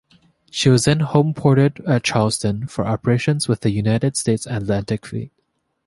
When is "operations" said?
2.87-3.47